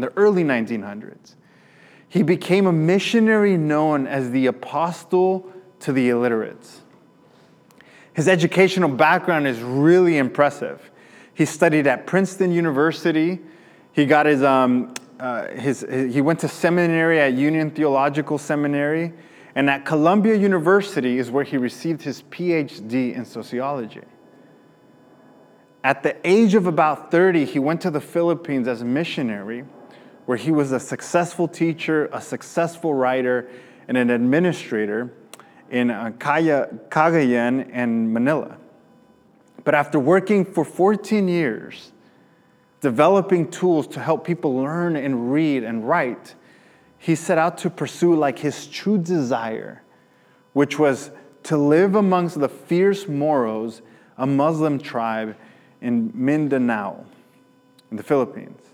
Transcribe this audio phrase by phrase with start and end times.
[0.00, 1.34] in the early 1900s.
[2.08, 6.80] He became a missionary known as the apostle to the illiterates.
[8.14, 10.90] His educational background is really impressive.
[11.34, 13.40] He studied at Princeton University.
[13.92, 19.12] He got his, um, uh, his, his, he went to seminary at Union Theological Seminary,
[19.54, 24.02] and at Columbia University is where he received his PhD in sociology.
[25.84, 29.64] At the age of about 30, he went to the Philippines as a missionary,
[30.30, 33.48] where he was a successful teacher, a successful writer,
[33.88, 35.12] and an administrator
[35.72, 38.56] in uh, Cagayan and Manila.
[39.64, 41.90] But after working for 14 years,
[42.80, 46.36] developing tools to help people learn and read and write,
[46.96, 49.82] he set out to pursue like his true desire,
[50.52, 51.10] which was
[51.42, 53.82] to live amongst the fierce Moros,
[54.16, 55.34] a Muslim tribe
[55.80, 57.04] in Mindanao,
[57.90, 58.69] in the Philippines.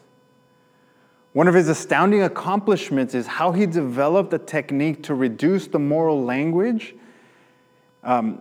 [1.37, 6.17] One of his astounding accomplishments is how he developed a technique to reduce the Moro
[6.17, 6.95] language
[8.03, 8.41] um,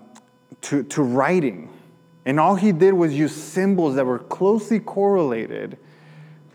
[0.61, 1.77] to, to writing.
[2.25, 5.77] And all he did was use symbols that were closely correlated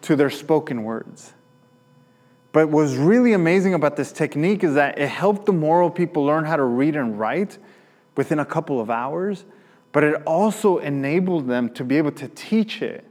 [0.00, 1.34] to their spoken words.
[2.52, 6.46] But what's really amazing about this technique is that it helped the Moro people learn
[6.46, 7.58] how to read and write
[8.16, 9.44] within a couple of hours,
[9.92, 13.04] but it also enabled them to be able to teach it,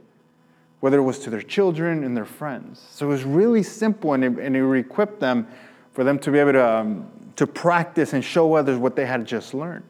[0.80, 2.84] whether it was to their children and their friends.
[2.90, 5.46] So it was really simple, and it, and it equipped them
[5.92, 9.26] for them to be able to, um, to practice and show others what they had
[9.26, 9.84] just learned.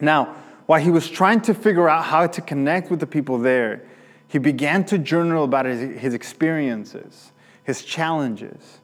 [0.00, 3.86] Now, while he was trying to figure out how to connect with the people there,
[4.28, 7.32] he began to journal about his, his experiences,
[7.62, 8.80] his challenges.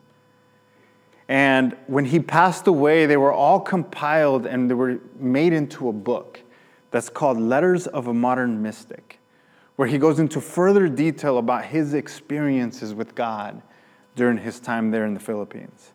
[1.29, 5.93] And when he passed away, they were all compiled and they were made into a
[5.93, 6.41] book
[6.91, 9.19] that's called Letters of a Modern Mystic,
[9.83, 13.61] where he goes into further detail about his experiences with God
[14.15, 15.91] during his time there in the Philippines.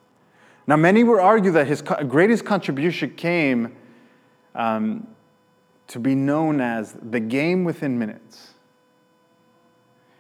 [0.67, 3.73] Now, many would argue that his greatest contribution came
[4.55, 5.07] um,
[5.87, 8.55] to be known as the game within minutes.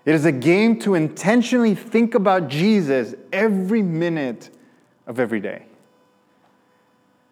[0.05, 4.49] It is a game to intentionally think about Jesus every minute
[5.07, 5.65] of every day.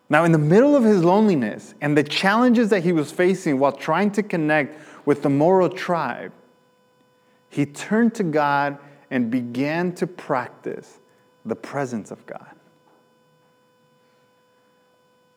[0.10, 3.72] Now, in the middle of his loneliness and the challenges that he was facing while
[3.72, 6.32] trying to connect with the Moro tribe,
[7.50, 8.78] he turned to God
[9.10, 11.00] and began to practice
[11.46, 12.50] the presence of God.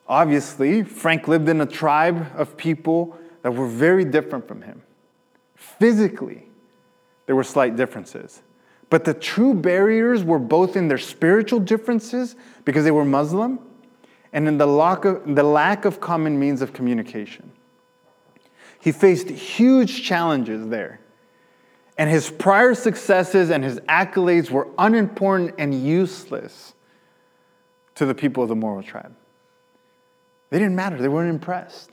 [0.08, 4.82] Obviously, Frank lived in a tribe of people that were very different from him.
[5.54, 6.48] Physically,
[7.26, 8.42] there were slight differences.
[8.90, 13.60] But the true barriers were both in their spiritual differences, because they were Muslim,
[14.32, 17.52] and in the lack of, the lack of common means of communication.
[18.80, 21.00] He faced huge challenges there.
[21.96, 26.74] And his prior successes and his accolades were unimportant and useless
[27.96, 29.14] to the people of the Moro tribe.
[30.50, 31.90] They didn't matter, they weren't impressed.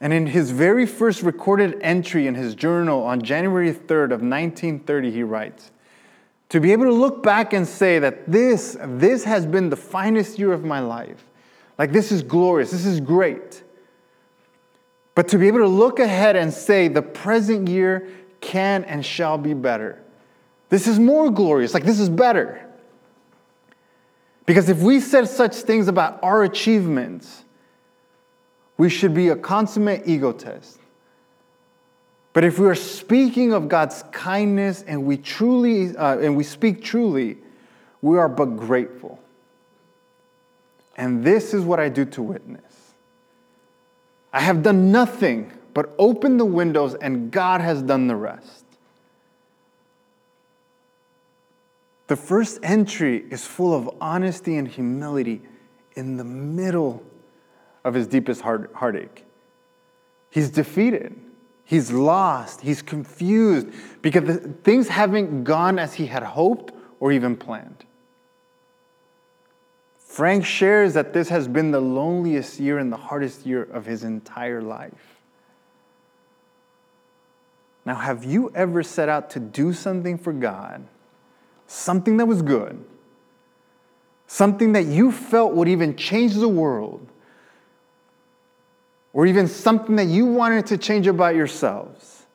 [0.00, 5.10] And in his very first recorded entry in his journal on January 3rd of 1930,
[5.10, 5.70] he writes,
[6.48, 10.38] to be able to look back and say that this, this has been the finest
[10.38, 11.24] year of my life.
[11.76, 13.62] Like, this is glorious, this is great.
[15.18, 18.08] But to be able to look ahead and say the present year
[18.40, 20.00] can and shall be better.
[20.68, 22.64] This is more glorious, like, this is better.
[24.46, 27.42] Because if we said such things about our achievements,
[28.76, 30.78] we should be a consummate egotist.
[32.32, 36.84] But if we are speaking of God's kindness and we truly uh, and we speak
[36.84, 37.38] truly,
[38.02, 39.18] we are but grateful.
[40.96, 42.67] And this is what I do to witness.
[44.32, 48.64] I have done nothing but open the windows, and God has done the rest.
[52.08, 55.42] The first entry is full of honesty and humility
[55.94, 57.02] in the middle
[57.84, 59.24] of his deepest heart, heartache.
[60.30, 61.18] He's defeated.
[61.64, 62.62] He's lost.
[62.62, 63.68] He's confused
[64.00, 67.84] because things haven't gone as he had hoped or even planned.
[70.18, 74.02] Frank shares that this has been the loneliest year and the hardest year of his
[74.02, 75.20] entire life.
[77.86, 80.84] Now, have you ever set out to do something for God?
[81.68, 82.84] something that was good,
[84.26, 87.06] something that you felt would even change the world,
[89.12, 92.26] or even something that you wanted to change about yourselves,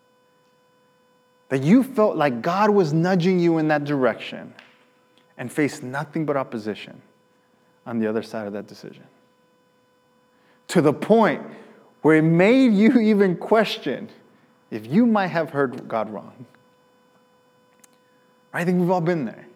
[1.50, 4.54] that you felt like God was nudging you in that direction
[5.38, 7.02] and faced nothing but opposition
[7.86, 9.04] on the other side of that decision.
[10.70, 11.42] To the point
[12.02, 14.10] where it made you even question
[14.72, 16.46] if you might have heard God wrong.
[18.54, 19.48] I think we've all been there.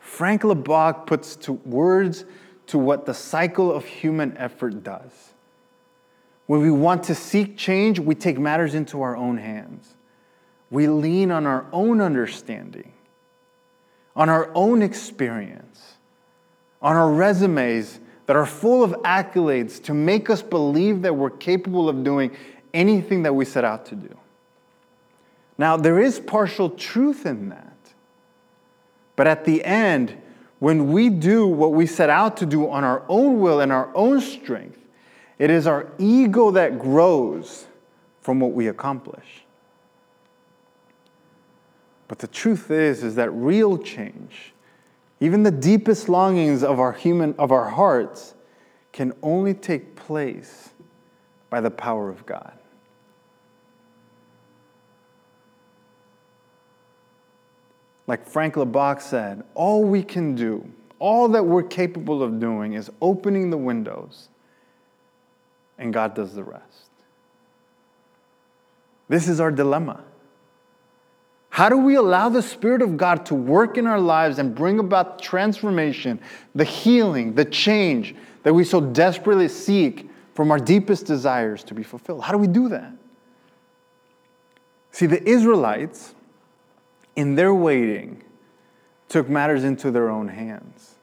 [0.00, 2.24] Frank Laubach puts to words
[2.68, 5.34] to what the cycle of human effort does.
[6.46, 9.94] When we want to seek change, we take matters into our own hands.
[10.70, 12.92] We lean on our own understanding,
[14.16, 15.97] on our own experience,
[16.80, 21.88] on our resumes that are full of accolades to make us believe that we're capable
[21.88, 22.30] of doing
[22.74, 24.16] anything that we set out to do.
[25.56, 27.74] Now, there is partial truth in that.
[29.16, 30.16] But at the end,
[30.60, 33.90] when we do what we set out to do on our own will and our
[33.94, 34.78] own strength,
[35.38, 37.66] it is our ego that grows
[38.20, 39.44] from what we accomplish.
[42.08, 44.52] But the truth is is that real change,
[45.20, 48.34] even the deepest longings of our human of our hearts
[48.92, 50.70] can only take place
[51.50, 52.58] by the power of God.
[58.06, 60.66] Like Frank Laubach said, all we can do,
[60.98, 64.28] all that we're capable of doing is opening the windows,
[65.78, 66.90] and God does the rest.
[69.08, 70.04] This is our dilemma.
[71.58, 74.78] How do we allow the Spirit of God to work in our lives and bring
[74.78, 76.20] about transformation,
[76.54, 78.14] the healing, the change
[78.44, 82.22] that we so desperately seek from our deepest desires to be fulfilled?
[82.22, 82.92] How do we do that?
[84.92, 86.14] See, the Israelites,
[87.16, 88.22] in their waiting,
[89.08, 90.94] took matters into their own hands.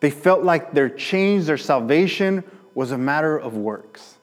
[0.00, 2.44] They felt like their change, their salvation,
[2.74, 4.18] was a matter of works.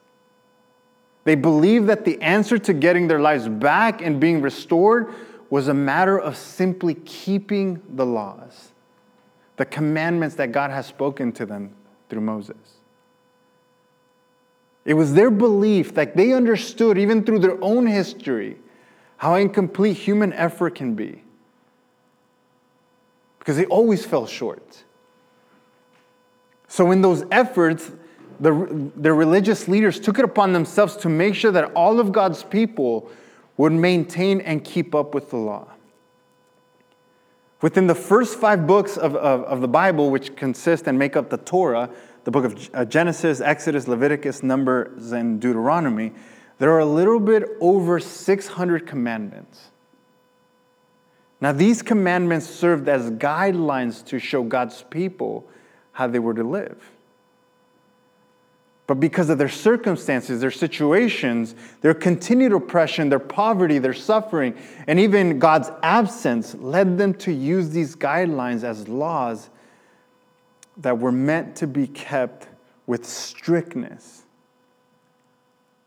[1.24, 5.12] They believed that the answer to getting their lives back and being restored
[5.52, 8.70] was a matter of simply keeping the laws,
[9.58, 11.74] the commandments that God has spoken to them
[12.08, 12.56] through Moses.
[14.86, 18.56] It was their belief that they understood, even through their own history,
[19.18, 21.22] how incomplete human effort can be.
[23.38, 24.84] Because they always fell short.
[26.66, 27.90] So, in those efforts,
[28.40, 32.42] the, the religious leaders took it upon themselves to make sure that all of God's
[32.42, 33.10] people
[33.56, 35.68] would maintain and keep up with the law.
[37.60, 41.30] Within the first five books of, of, of the Bible, which consist and make up
[41.30, 41.88] the Torah,
[42.24, 46.12] the book of uh, Genesis, Exodus, Leviticus, Numbers, and Deuteronomy,
[46.58, 49.70] there are a little bit over 600 commandments.
[51.40, 55.48] Now, these commandments served as guidelines to show God's people
[55.90, 56.91] how they were to live.
[58.92, 64.54] But because of their circumstances, their situations, their continued oppression, their poverty, their suffering,
[64.86, 69.48] and even God's absence led them to use these guidelines as laws
[70.76, 72.48] that were meant to be kept
[72.86, 74.24] with strictness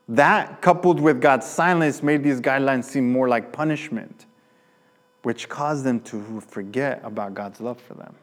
[0.09, 4.25] that, coupled with God's silence, made these guidelines seem more like punishment,
[5.21, 8.15] which caused them to forget about God's love for them.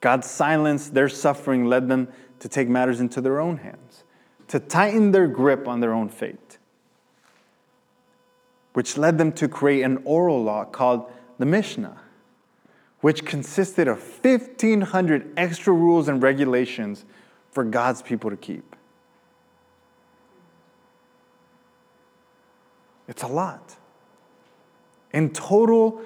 [0.00, 2.08] God's silence, their suffering, led them
[2.40, 4.04] to take matters into their own hands,
[4.48, 6.58] to tighten their grip on their own fate,
[8.72, 12.00] which led them to create an oral law called the Mishnah,
[13.00, 17.04] which consisted of 1,500 extra rules and regulations
[17.50, 18.76] for God's people to keep.
[23.08, 23.76] It's a lot.
[25.12, 26.00] In total,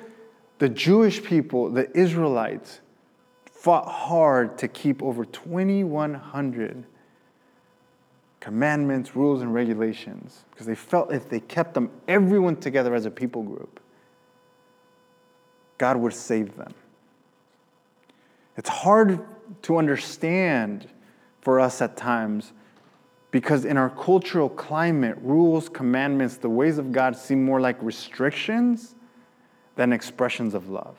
[0.59, 2.81] the Jewish people, the Israelites,
[3.65, 6.85] fought hard to keep over 2,100
[8.39, 13.11] commandments, rules, and regulations because they felt if they kept them, everyone together as a
[13.11, 13.81] people group,
[15.79, 16.75] God would save them.
[18.59, 19.25] It's hard
[19.63, 20.87] to understand
[21.41, 22.53] for us at times
[23.31, 28.95] because in our cultural climate, rules, commandments, the ways of God seem more like restrictions
[29.77, 30.99] than expressions of love.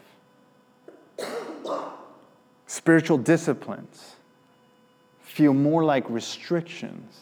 [2.68, 4.16] Spiritual disciplines
[5.20, 7.20] feel more like restrictions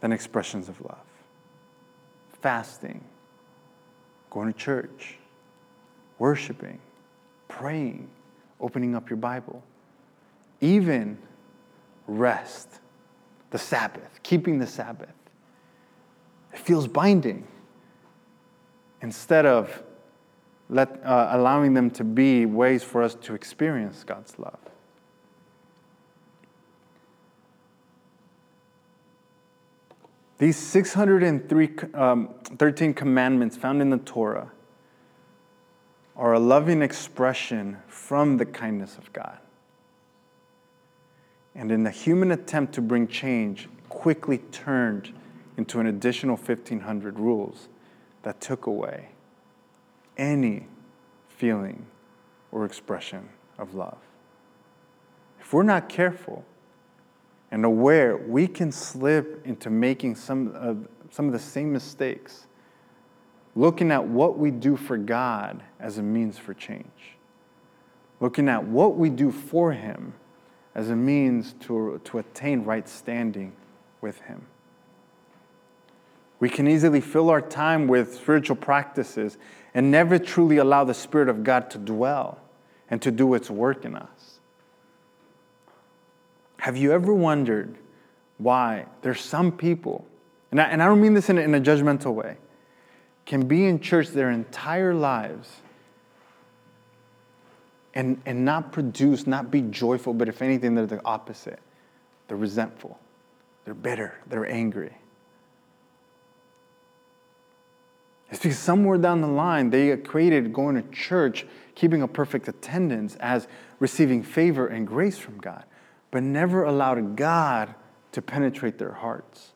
[0.00, 0.98] than expressions of love.
[2.42, 3.02] Fasting,
[4.30, 5.16] going to church,
[6.18, 6.78] worshiping,
[7.48, 8.08] praying,
[8.60, 9.62] opening up your Bible,
[10.60, 11.18] even
[12.06, 12.68] rest
[13.50, 15.14] the Sabbath, keeping the Sabbath.
[16.52, 17.46] It feels binding
[19.00, 19.82] instead of
[20.68, 24.58] let, uh, allowing them to be ways for us to experience God's love.
[30.38, 34.50] These 613 um, commandments found in the Torah
[36.16, 39.38] are a loving expression from the kindness of God
[41.54, 45.12] and in a human attempt to bring change, quickly turned
[45.56, 47.68] into an additional 1,500 rules
[48.22, 49.13] that took away
[50.16, 50.66] any
[51.28, 51.86] feeling
[52.52, 53.28] or expression
[53.58, 53.98] of love.
[55.40, 56.44] If we're not careful
[57.50, 62.46] and aware, we can slip into making some of, some of the same mistakes,
[63.54, 67.16] looking at what we do for God as a means for change,
[68.20, 70.14] looking at what we do for Him
[70.74, 73.52] as a means to, to attain right standing
[74.00, 74.46] with Him.
[76.40, 79.38] We can easily fill our time with spiritual practices
[79.74, 82.38] and never truly allow the Spirit of God to dwell
[82.90, 84.40] and to do its work in us.
[86.58, 87.76] Have you ever wondered
[88.38, 90.06] why there's some people,
[90.50, 92.36] and I, and I don't mean this in a, in a judgmental way,
[93.26, 95.60] can be in church their entire lives
[97.94, 101.60] and, and not produce, not be joyful, but if anything, they're the opposite.
[102.28, 102.98] They're resentful,
[103.64, 104.92] they're bitter, they're angry.
[108.34, 113.14] It's because somewhere down the line they equated going to church, keeping a perfect attendance,
[113.20, 113.46] as
[113.78, 115.62] receiving favor and grace from God,
[116.10, 117.76] but never allowed God
[118.10, 119.52] to penetrate their hearts.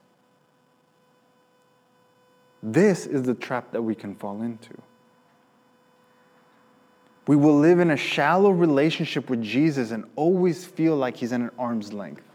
[2.63, 4.81] This is the trap that we can fall into.
[7.27, 11.41] We will live in a shallow relationship with Jesus and always feel like he's at
[11.41, 12.28] an arm's length.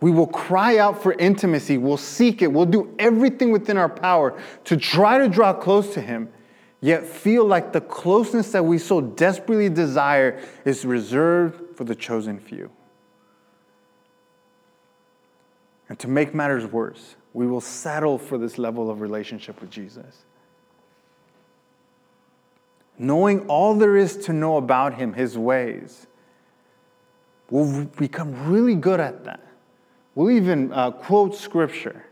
[0.00, 1.76] We will cry out for intimacy.
[1.76, 2.52] We'll seek it.
[2.52, 6.28] We'll do everything within our power to try to draw close to Him,
[6.80, 12.38] yet feel like the closeness that we so desperately desire is reserved for the chosen
[12.38, 12.70] few.
[15.88, 20.24] And to make matters worse, we will settle for this level of relationship with Jesus.
[22.98, 26.06] Knowing all there is to know about Him, His ways,
[27.50, 29.47] we'll become really good at that.
[30.18, 32.04] We'll even uh, quote scripture,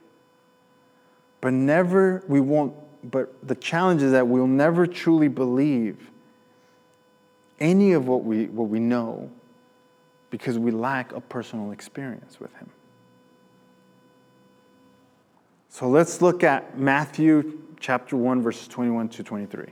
[1.40, 2.72] but never, we won't,
[3.02, 6.08] but the challenge is that we'll never truly believe
[7.58, 9.28] any of what we, what we know
[10.30, 12.70] because we lack a personal experience with Him.
[15.68, 19.66] So let's look at Matthew chapter 1, verses 21 to 23.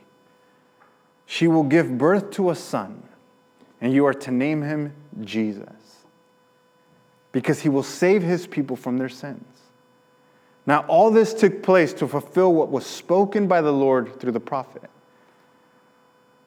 [1.27, 3.01] She will give birth to a son,
[3.81, 5.74] and you are to name him Jesus
[7.35, 9.45] because he will save his people from their sins.
[10.67, 14.39] Now, all this took place to fulfill what was spoken by the Lord through the
[14.39, 14.89] prophet.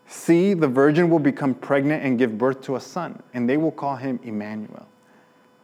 [0.08, 3.72] See, the virgin will become pregnant and give birth to a son, and they will
[3.72, 4.88] call him Emmanuel,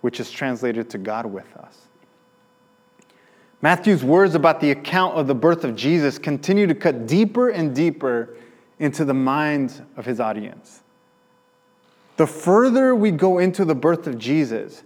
[0.01, 1.87] which is translated to God with us.
[3.61, 7.73] Matthew's words about the account of the birth of Jesus continue to cut deeper and
[7.73, 8.35] deeper
[8.77, 10.81] into the minds of his audience.
[12.17, 14.83] The further we go into the birth of Jesus,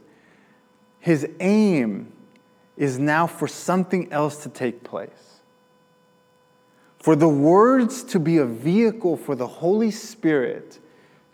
[1.08, 2.12] his aim
[2.76, 5.40] is now for something else to take place.
[7.00, 10.80] For the words to be a vehicle for the Holy Spirit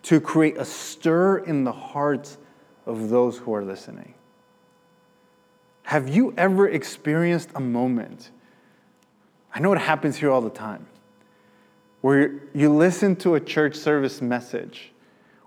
[0.04, 2.38] to create a stir in the hearts
[2.86, 4.14] of those who are listening.
[5.82, 8.30] Have you ever experienced a moment?
[9.52, 10.86] I know it happens here all the time,
[12.00, 14.92] where you listen to a church service message,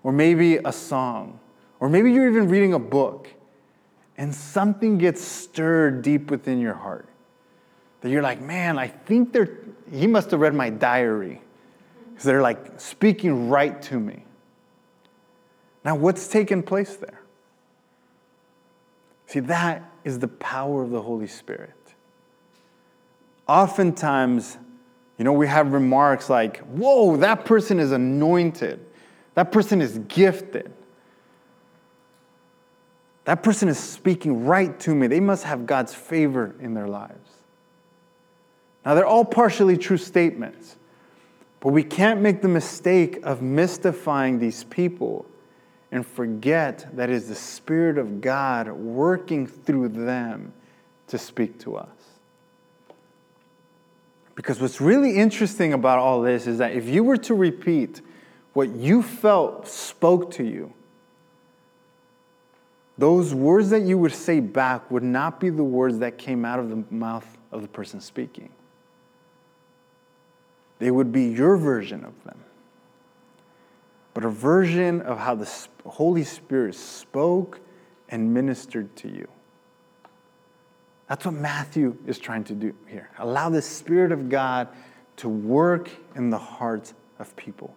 [0.04, 1.40] or maybe a song,
[1.80, 3.30] or maybe you're even reading a book,
[4.18, 7.08] and something gets stirred deep within your heart.
[8.02, 9.58] That you're like, man, I think they're,
[9.92, 11.42] he must have read my diary.
[12.10, 14.24] Because they're like speaking right to me.
[15.86, 17.22] Now, what's taken place there?
[19.28, 21.74] See, that is the power of the Holy Spirit.
[23.48, 24.58] Oftentimes,
[25.18, 28.86] you know, we have remarks like, whoa, that person is anointed,
[29.36, 30.74] that person is gifted.
[33.28, 35.08] That person is speaking right to me.
[35.08, 37.30] They must have God's favor in their lives.
[38.86, 40.78] Now, they're all partially true statements,
[41.60, 45.26] but we can't make the mistake of mystifying these people
[45.92, 50.54] and forget that it is the Spirit of God working through them
[51.08, 51.90] to speak to us.
[54.36, 58.00] Because what's really interesting about all this is that if you were to repeat
[58.54, 60.72] what you felt spoke to you,
[62.98, 66.60] those words that you would say back would not be the words that came out
[66.60, 68.50] of the mouth of the person speaking.
[70.80, 72.40] They would be your version of them,
[74.14, 75.50] but a version of how the
[75.86, 77.60] Holy Spirit spoke
[78.10, 79.28] and ministered to you.
[81.08, 83.10] That's what Matthew is trying to do here.
[83.18, 84.68] Allow the Spirit of God
[85.18, 87.74] to work in the hearts of people.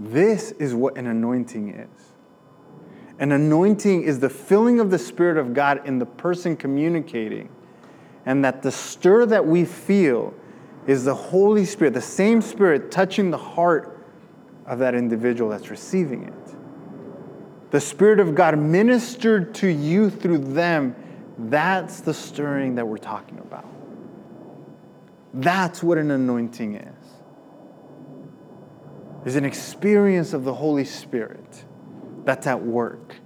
[0.00, 2.12] This is what an anointing is.
[3.18, 7.50] An anointing is the filling of the Spirit of God in the person communicating,
[8.24, 10.32] and that the stir that we feel
[10.86, 13.98] is the Holy Spirit, the same Spirit touching the heart
[14.64, 16.54] of that individual that's receiving it.
[17.70, 20.96] The Spirit of God ministered to you through them.
[21.38, 23.66] That's the stirring that we're talking about.
[25.34, 26.99] That's what an anointing is.
[29.24, 31.64] Is an experience of the Holy Spirit
[32.24, 33.16] that's at work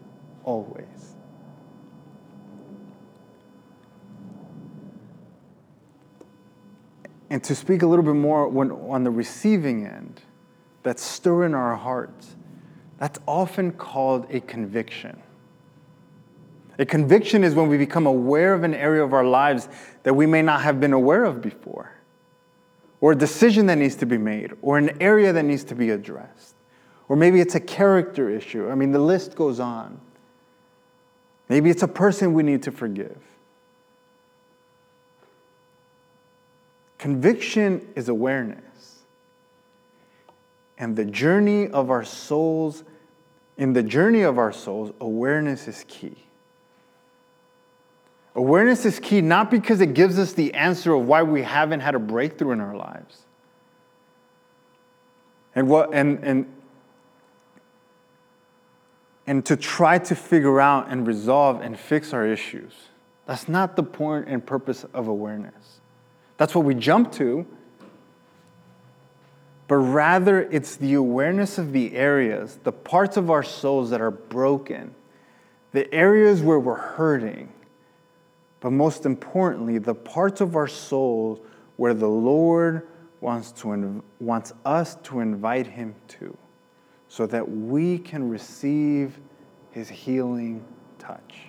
[0.43, 1.15] always.
[7.31, 10.21] And to speak a little bit more when, on the receiving end,
[10.83, 12.37] that stir in our hearts,
[12.99, 15.21] that's often called a conviction.
[16.79, 19.69] A conviction is when we become aware of an area of our lives
[20.03, 21.94] that we may not have been aware of before,
[23.05, 25.91] or a decision that needs to be made, or an area that needs to be
[25.91, 26.55] addressed.
[27.07, 28.71] Or maybe it's a character issue.
[28.71, 30.01] I mean, the list goes on.
[31.51, 33.19] Maybe it's a person we need to forgive.
[36.97, 39.01] Conviction is awareness.
[40.79, 42.85] And the journey of our souls,
[43.59, 46.24] in the journey of our souls, awareness is key.
[48.35, 51.95] Awareness is key not because it gives us the answer of why we haven't had
[51.95, 53.23] a breakthrough in our lives.
[55.55, 56.47] And what and and
[59.27, 62.73] and to try to figure out and resolve and fix our issues.
[63.27, 65.81] That's not the point and purpose of awareness.
[66.37, 67.47] That's what we jump to.
[69.67, 74.11] But rather, it's the awareness of the areas, the parts of our souls that are
[74.11, 74.95] broken,
[75.73, 77.51] the areas where we're hurting,
[78.65, 81.39] but most importantly, the parts of our souls
[81.77, 82.89] where the Lord
[83.21, 86.35] wants, to, wants us to invite Him to
[87.07, 89.21] so that we can receive
[89.71, 90.65] his healing
[90.99, 91.49] touch.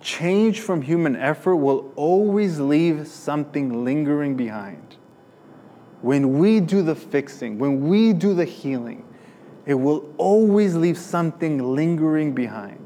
[0.00, 4.96] Change from human effort will always leave something lingering behind.
[6.00, 9.06] When we do the fixing, when we do the healing,
[9.66, 12.83] it will always leave something lingering behind.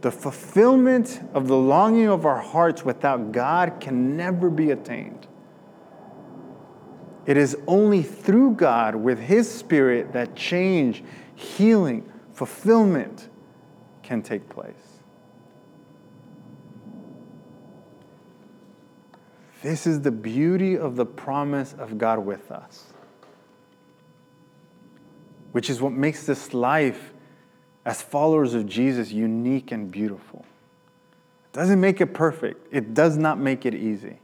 [0.00, 5.26] The fulfillment of the longing of our hearts without God can never be attained.
[7.26, 13.28] It is only through God with His Spirit that change, healing, fulfillment
[14.02, 14.74] can take place.
[19.62, 22.94] This is the beauty of the promise of God with us,
[25.52, 27.12] which is what makes this life
[27.90, 30.44] as followers of Jesus unique and beautiful.
[31.46, 34.20] It doesn't make it perfect, it does not make it easy.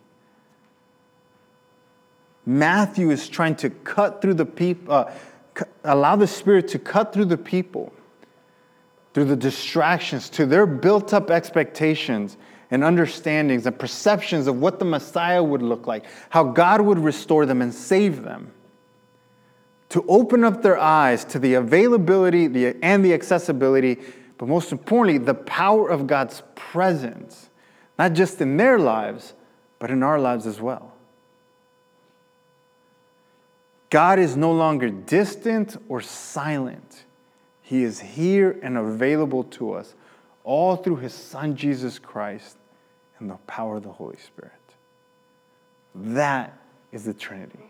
[2.46, 5.12] Matthew is trying to cut through the people, uh,
[5.82, 7.92] allow the Spirit to cut through the people,
[9.12, 12.36] through the distractions, to their built up expectations
[12.70, 17.46] and understandings and perceptions of what the Messiah would look like, how God would restore
[17.46, 18.52] them and save them.
[19.96, 23.96] To open up their eyes to the availability and the accessibility,
[24.36, 27.48] but most importantly, the power of God's presence,
[27.98, 29.32] not just in their lives,
[29.78, 30.92] but in our lives as well.
[33.88, 37.04] God is no longer distant or silent.
[37.62, 39.94] He is here and available to us,
[40.44, 42.58] all through His Son Jesus Christ
[43.18, 44.52] and the power of the Holy Spirit.
[45.94, 46.52] That
[46.92, 47.64] is the Trinity.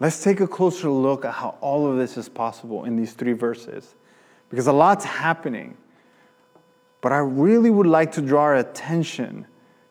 [0.00, 3.34] Let's take a closer look at how all of this is possible in these three
[3.34, 3.94] verses,
[4.48, 5.76] because a lot's happening.
[7.02, 9.46] But I really would like to draw our attention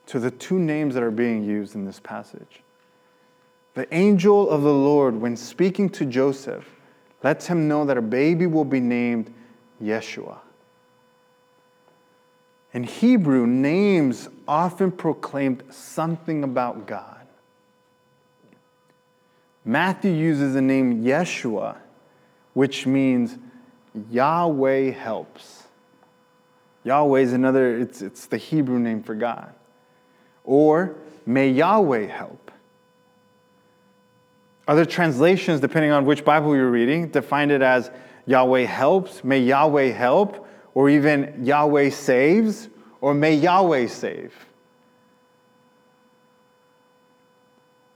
[0.07, 2.61] to the two names that are being used in this passage.
[3.75, 6.67] The angel of the Lord, when speaking to Joseph,
[7.23, 9.31] lets him know that a baby will be named
[9.81, 10.39] Yeshua.
[12.73, 17.18] In Hebrew, names often proclaimed something about God.
[19.65, 21.77] Matthew uses the name Yeshua,
[22.53, 23.37] which means
[24.09, 25.63] Yahweh helps.
[26.83, 29.53] Yahweh is another, it's, it's the Hebrew name for God.
[30.43, 30.95] Or,
[31.25, 32.51] may Yahweh help.
[34.67, 37.91] Other translations, depending on which Bible you're reading, define it as
[38.27, 42.69] Yahweh helps, may Yahweh help, or even Yahweh saves,
[43.01, 44.33] or may Yahweh save.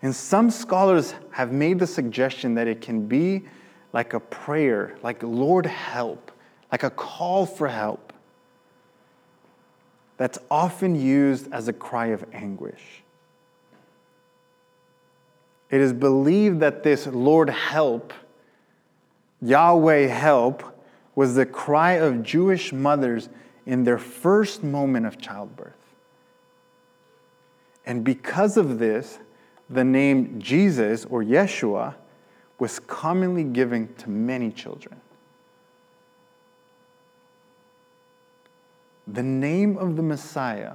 [0.04, 3.46] And some scholars have made the suggestion that it can be
[3.92, 6.32] like a prayer, like Lord help,
[6.72, 8.14] like a call for help,
[10.18, 13.02] that's often used as a cry of anguish.
[15.72, 18.14] It is believed that this Lord help
[19.44, 20.64] Yahweh help
[21.16, 23.30] was the cry of Jewish mothers
[23.66, 25.76] in their first moment of childbirth.
[27.86, 29.20] And because of this,
[29.74, 31.96] the name Jesus or Yeshua
[32.60, 35.00] was commonly given to many children.
[39.08, 40.74] The name of the Messiah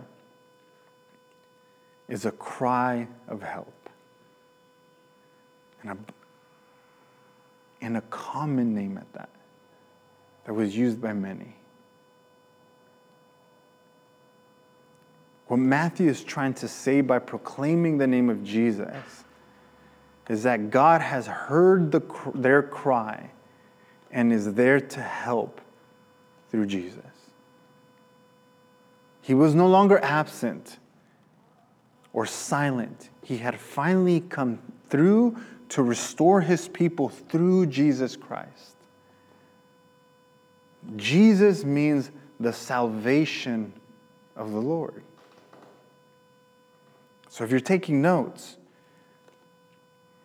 [2.09, 3.73] is a cry of help.
[5.83, 5.97] And a,
[7.81, 9.31] and a common name at that,
[10.45, 11.58] that was used by many.
[15.49, 19.25] What Matthew is trying to say by proclaiming the name of Jesus
[20.29, 22.03] is that God has heard the,
[22.35, 23.31] their cry
[24.11, 25.61] and is there to help
[26.51, 27.03] through Jesus.
[29.23, 30.79] He was no longer absent
[32.13, 33.09] or silent.
[33.23, 34.59] He had finally come
[34.91, 35.37] through
[35.71, 38.77] to restore his people through Jesus Christ.
[40.97, 43.73] Jesus means the salvation
[44.37, 45.03] of the Lord.
[47.39, 48.57] So if you're taking notes,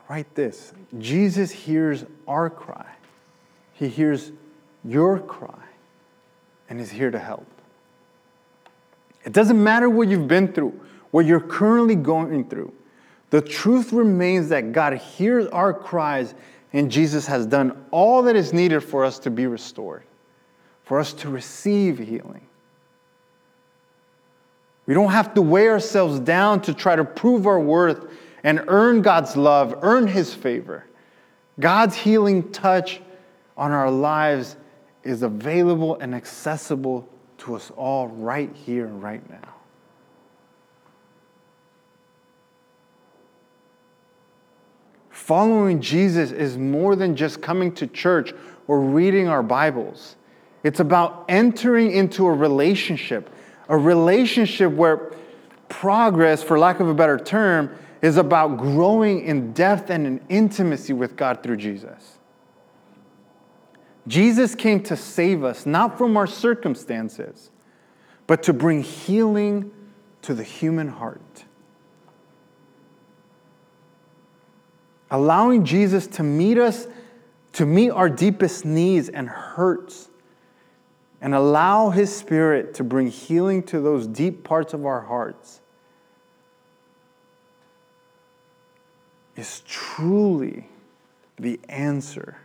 [0.10, 2.92] write this Jesus hears our cry,
[3.74, 4.32] He hears
[4.84, 5.64] your cry,
[6.68, 7.46] and is here to help.
[9.26, 12.74] It doesn't matter what you've been through, what you're currently going through.
[13.30, 16.34] The truth remains that God hears our cries,
[16.74, 20.02] and Jesus has done all that is needed for us to be restored,
[20.84, 22.48] for us to receive healing.
[24.86, 28.06] We don't have to weigh ourselves down to try to prove our worth
[28.44, 30.86] and earn God's love, earn His favor.
[31.60, 33.02] God's healing touch
[33.56, 34.58] on our lives
[35.04, 37.08] is available and accessible
[37.40, 39.54] to us all right here and right now.
[45.10, 48.34] Following Jesus is more than just coming to church
[48.68, 50.18] or reading our Bibles.
[50.64, 53.30] It's about entering into a relationship
[53.70, 55.14] a relationship where
[55.70, 60.94] progress, for lack of a better term, is about growing in depth and in intimacy
[60.94, 62.18] with God through Jesus.
[64.08, 67.50] Jesus came to save us, not from our circumstances,
[68.28, 69.72] but to bring healing
[70.24, 71.46] to the human heart.
[75.10, 76.88] Allowing Jesus to meet us,
[77.54, 80.10] to meet our deepest needs and hurts
[81.24, 85.62] and allow His Spirit to bring healing to those deep parts of our hearts
[89.38, 90.68] is truly
[91.40, 92.38] the answer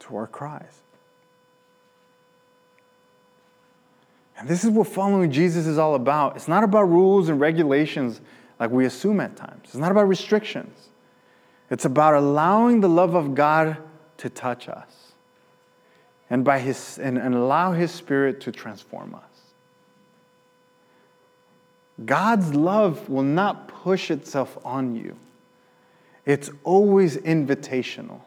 [0.00, 0.82] to our cries.
[4.36, 6.34] And this is what following Jesus is all about.
[6.34, 8.20] It's not about rules and regulations
[8.58, 10.88] like we assume at times, it's not about restrictions.
[11.70, 13.78] It's about allowing the love of God
[14.18, 15.01] to touch us
[16.32, 19.22] and, by his, and, and allow His Spirit to transform us.
[22.06, 25.14] God's love will not push itself on you.
[26.24, 28.22] It's always invitational.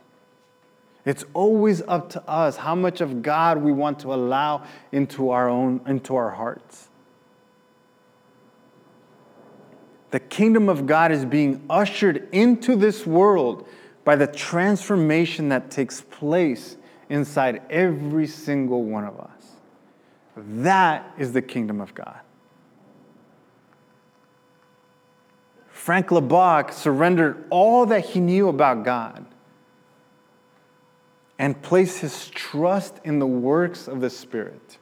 [1.03, 5.49] It's always up to us how much of God we want to allow into our
[5.49, 6.89] own into our hearts.
[10.11, 13.67] The kingdom of God is being ushered into this world
[14.03, 16.77] by the transformation that takes place
[17.09, 19.29] inside every single one of us.
[20.37, 22.19] That is the kingdom of God.
[25.69, 29.25] Frank Laubach surrendered all that he knew about God
[31.37, 34.77] and placed his trust in the works of the Spirit.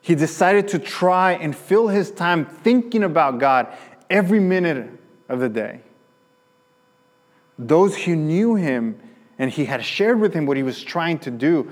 [0.00, 3.68] He decided to try and fill his time thinking about God
[4.10, 4.90] every minute
[5.28, 5.80] of the day.
[7.58, 9.00] Those who knew him
[9.38, 11.70] and he had shared with him what he was trying to do,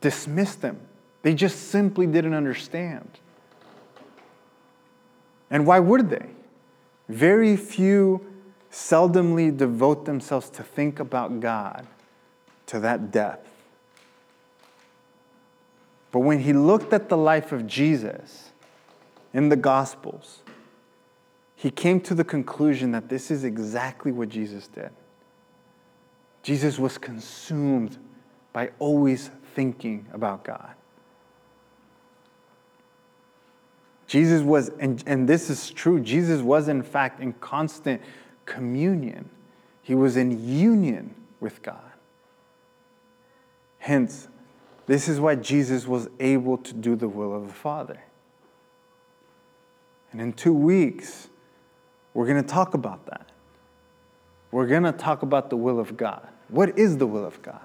[0.00, 0.80] dismissed them.
[1.22, 3.08] They just simply didn't understand.
[5.50, 6.26] And why would they?
[7.08, 8.24] Very few
[8.70, 11.86] seldomly devote themselves to think about God
[12.66, 13.48] to that depth.
[16.10, 18.50] But when he looked at the life of Jesus
[19.32, 20.40] in the Gospels,
[21.54, 24.90] he came to the conclusion that this is exactly what Jesus did.
[26.42, 27.98] Jesus was consumed
[28.52, 30.74] by always thinking about God.
[34.06, 38.00] Jesus was, and, and this is true, Jesus was in fact in constant
[38.46, 39.28] communion.
[39.82, 41.80] He was in union with God.
[43.78, 44.28] Hence,
[44.86, 48.00] this is why Jesus was able to do the will of the Father.
[50.10, 51.28] And in two weeks,
[52.14, 53.30] we're going to talk about that.
[54.50, 56.26] We're going to talk about the will of God.
[56.48, 57.60] What is the will of God?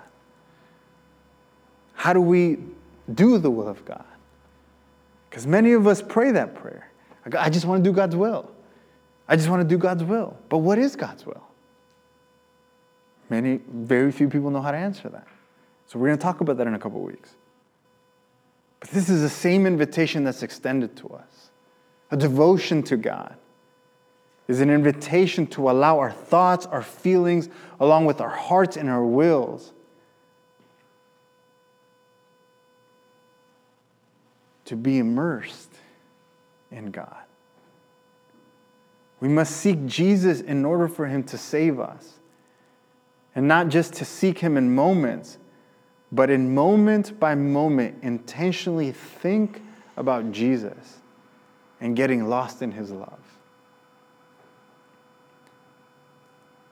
[1.94, 2.58] How do we
[3.14, 4.04] do the will of God?
[5.30, 6.90] Because many of us pray that prayer.
[7.38, 8.52] I just want to do God's will.
[9.28, 10.38] I just want to do God's will.
[10.50, 11.44] But what is God's will?
[13.30, 15.28] Many, very few people know how to answer that.
[15.88, 17.36] So we're going to talk about that in a couple weeks.
[18.82, 21.50] But this is the same invitation that's extended to us.
[22.12, 23.38] A devotion to God
[24.48, 29.06] is an invitation to allow our thoughts, our feelings, along with our hearts and our
[29.06, 29.72] wills
[34.66, 35.70] to be immersed
[36.72, 37.24] in God.
[39.20, 42.20] We must seek Jesus in order for him to save us.
[43.36, 45.38] And not just to seek him in moments,
[46.12, 49.62] but in moment by moment, intentionally think
[49.98, 51.00] about Jesus
[51.80, 53.23] and getting lost in his love.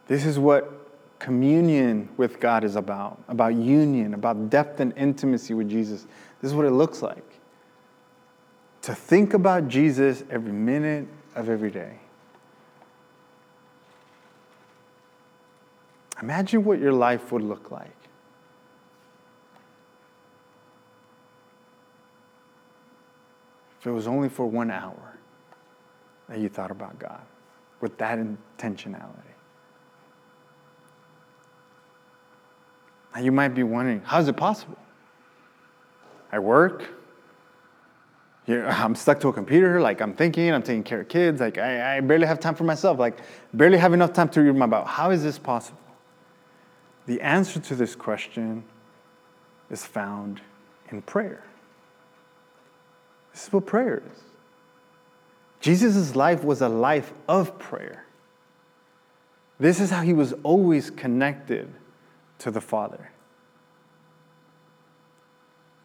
[0.07, 0.77] This is what
[1.19, 6.07] communion with God is about about union, about depth and intimacy with Jesus.
[6.41, 7.39] This is what it looks like
[8.81, 11.99] to think about Jesus every minute of every day.
[16.21, 17.89] Imagine what your life would look like.
[23.79, 25.17] If it was only for one hour
[26.29, 27.21] that you thought about God
[27.79, 28.95] with that intentionality.
[28.95, 29.29] Now
[33.19, 34.77] you might be wondering, how is it possible?
[36.31, 36.87] I work,
[38.47, 39.79] I'm stuck to a computer.
[39.81, 41.41] Like I'm thinking, I'm taking care of kids.
[41.41, 42.99] Like I, I barely have time for myself.
[42.99, 43.19] Like
[43.53, 44.87] barely have enough time to read my Bible.
[44.87, 45.79] How is this possible?
[47.05, 48.63] The answer to this question
[49.69, 50.41] is found
[50.89, 51.43] in prayer.
[53.31, 54.23] This is what prayer is.
[55.61, 58.05] Jesus' life was a life of prayer.
[59.59, 61.71] This is how he was always connected
[62.41, 63.11] to the Father.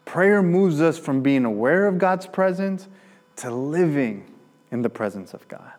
[0.05, 2.87] Prayer moves us from being aware of God's presence
[3.37, 4.25] to living
[4.71, 5.73] in the presence of God.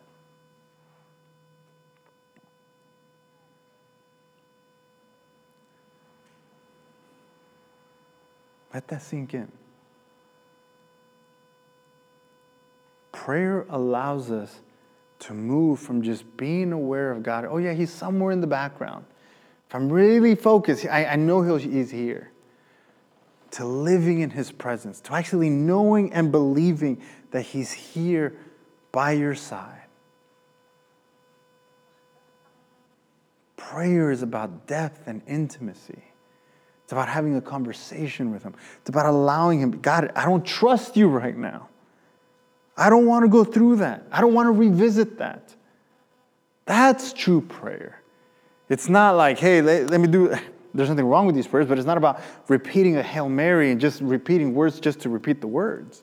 [8.72, 9.50] Let that sink in.
[13.10, 14.60] Prayer allows us
[15.20, 17.44] to move from just being aware of God.
[17.46, 19.04] Oh, yeah, He's somewhere in the background.
[19.68, 22.30] If I'm really focused, I, I know He's here
[23.50, 27.02] to living in His presence, to actually knowing and believing
[27.32, 28.34] that He's here
[28.92, 29.82] by your side.
[33.56, 36.02] Prayer is about depth and intimacy.
[36.84, 38.54] It's about having a conversation with Him.
[38.80, 41.68] It's about allowing Him, God, I don't trust you right now.
[42.74, 44.06] I don't want to go through that.
[44.10, 45.54] I don't want to revisit that.
[46.64, 48.00] That's true prayer.
[48.68, 50.28] It's not like, hey, let, let me do
[50.74, 53.80] there's nothing wrong with these prayers, but it's not about repeating a Hail Mary and
[53.80, 56.02] just repeating words just to repeat the words.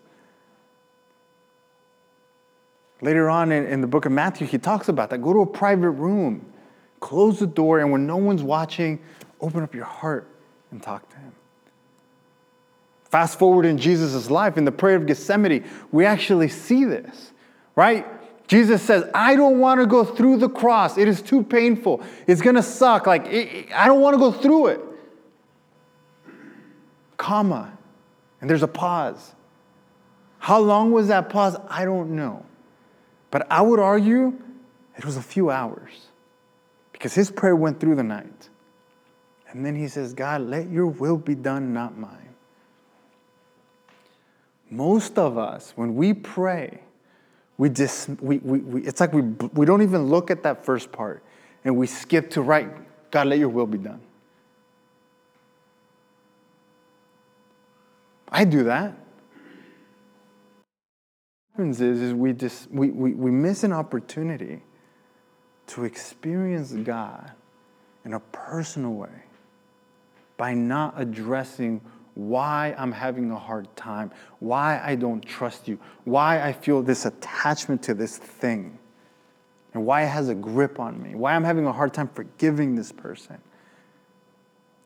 [3.02, 5.22] Later on in, in the book of Matthew, he talks about that.
[5.22, 6.46] Go to a private room,
[7.00, 9.00] close the door, and when no one's watching,
[9.42, 10.28] open up your heart
[10.72, 11.32] and talk to him.
[13.12, 17.32] Fast forward in Jesus' life, in the prayer of Gethsemane, we actually see this,
[17.76, 18.06] right?
[18.48, 20.98] Jesus says, I don't want to go through the cross.
[20.98, 22.04] It is too painful.
[22.28, 23.08] It's going to suck.
[23.08, 24.82] Like, it, I don't want to go through it.
[27.18, 27.76] Comma.
[28.42, 29.34] And there's a pause.
[30.38, 31.56] How long was that pause?
[31.70, 32.46] I don't know.
[33.32, 34.40] But I would argue
[34.96, 36.08] it was a few hours
[36.92, 38.50] because his prayer went through the night.
[39.50, 42.36] And then he says, God, let your will be done, not mine.
[44.70, 46.82] Most of us, when we pray,
[47.58, 49.22] we just we, we, we, it's like we,
[49.54, 51.24] we don't even look at that first part
[51.64, 52.70] and we skip to right
[53.12, 54.02] god let your will be done.
[58.30, 58.92] I do that.
[61.54, 64.62] What happens is, is we just we, we, we miss an opportunity
[65.68, 67.32] to experience god
[68.04, 69.24] in a personal way
[70.38, 71.80] by not addressing
[72.16, 77.06] why I'm having a hard time, why I don't trust you, why I feel this
[77.06, 78.80] attachment to this thing,
[79.74, 82.76] and why it has a grip on me, why I'm having a hard time forgiving
[82.76, 83.38] this person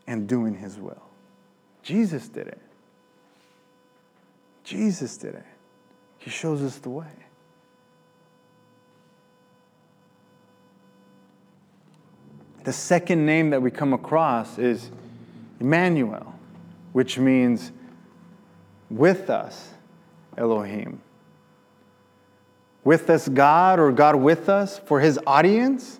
[0.08, 1.04] and doing his will.
[1.84, 2.60] Jesus did it.
[4.64, 5.46] Jesus did it.
[6.18, 7.06] He shows us the way.
[12.64, 14.90] The second name that we come across is
[15.60, 16.39] Emmanuel
[16.92, 17.72] which means
[18.90, 19.70] with us,
[20.38, 21.02] Elohim.
[22.84, 26.00] With us, God, or God with us for his audience,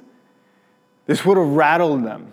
[1.06, 2.32] this would have rattled them.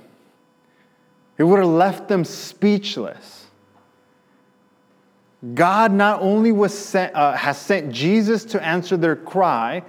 [1.38, 3.46] It would have left them speechless.
[5.54, 9.82] God not only was sent, uh, has sent Jesus to answer their cry,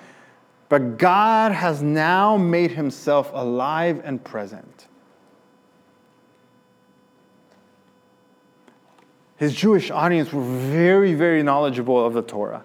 [0.69, 4.87] but God has now made himself alive and present.
[9.37, 12.63] His Jewish audience were very, very knowledgeable of the Torah.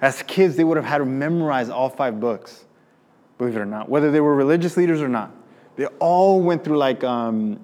[0.00, 2.64] As kids, they would have had to memorize all five books,
[3.38, 5.30] believe it or not, whether they were religious leaders or not.
[5.76, 7.60] They all went through like um,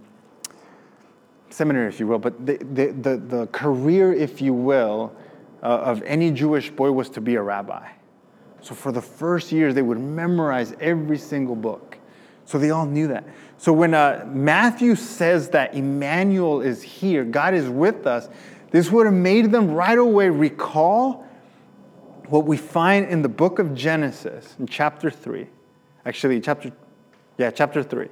[1.51, 5.13] seminary, if you will, but the, the, the, the career, if you will,
[5.63, 7.89] uh, of any Jewish boy was to be a rabbi.
[8.61, 11.88] So for the first years, they would memorize every single book.
[12.49, 13.25] So they all knew that.
[13.59, 18.31] So when uh, Matthew says that Emmanuel is here, God is with us,
[18.71, 21.27] this would have made them right away recall
[22.29, 25.47] what we find in the book of Genesis in chapter 3.
[26.07, 26.73] Actually, chapter,
[27.37, 28.09] yeah, chapter 3.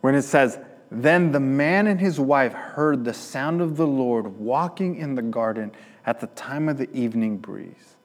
[0.00, 0.60] When it says,
[0.92, 5.22] Then the man and his wife heard the sound of the Lord walking in the
[5.22, 5.72] garden
[6.06, 7.96] at the time of the evening breeze.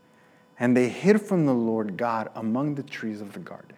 [0.60, 3.76] And they hid from the Lord God among the trees of the garden.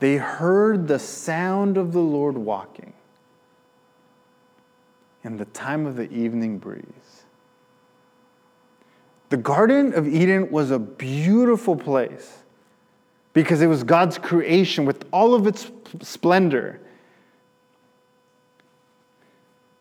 [0.00, 2.94] They heard the sound of the Lord walking
[5.22, 7.24] in the time of the evening breeze.
[9.28, 12.38] The Garden of Eden was a beautiful place
[13.34, 16.80] because it was God's creation with all of its splendor,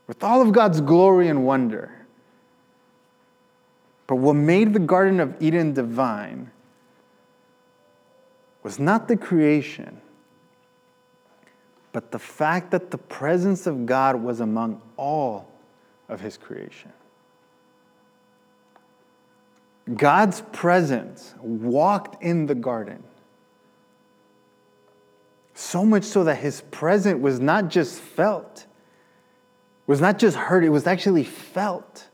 [0.06, 1.92] with all of God's glory and wonder.
[4.06, 6.52] But what made the Garden of Eden divine
[8.64, 10.02] was not the creation
[11.92, 15.52] but the fact that the presence of God was among all
[16.08, 16.92] of his creation.
[19.96, 23.04] God's presence walked in the garden.
[25.56, 28.66] So much so that his presence was not just felt,
[29.88, 32.08] was not just heard, it was actually felt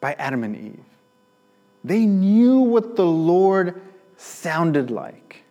[0.00, 0.84] by Adam and Eve.
[1.84, 3.80] They knew what the Lord
[4.16, 5.43] sounded like.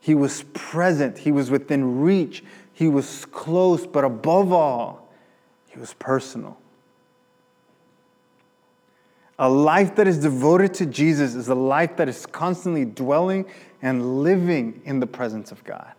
[0.00, 5.12] He was present, He was within reach, He was close, but above all,
[5.66, 6.58] He was personal.
[9.38, 13.46] A life that is devoted to Jesus is a life that is constantly dwelling
[13.80, 15.92] and living in the presence of God.